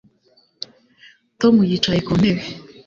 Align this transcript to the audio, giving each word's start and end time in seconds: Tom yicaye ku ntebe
Tom 1.39 1.55
yicaye 1.69 1.99
ku 2.07 2.13
ntebe 2.19 2.43